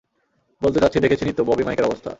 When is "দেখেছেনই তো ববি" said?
0.99-1.63